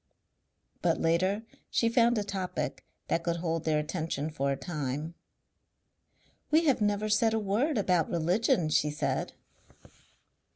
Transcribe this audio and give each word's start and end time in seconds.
But 0.81 0.99
later 0.99 1.43
she 1.69 1.87
found 1.87 2.17
a 2.17 2.23
topic 2.23 2.83
that 3.07 3.21
could 3.23 3.35
hold 3.35 3.65
their 3.65 3.77
attention 3.77 4.31
for 4.31 4.51
a 4.51 4.55
time. 4.55 5.13
"We 6.49 6.65
have 6.65 6.81
never 6.81 7.07
said 7.07 7.35
a 7.35 7.39
word 7.39 7.77
about 7.77 8.09
religion," 8.09 8.69
she 8.69 8.89
said. 8.89 9.33